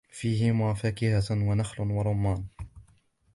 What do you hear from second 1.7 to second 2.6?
ورمان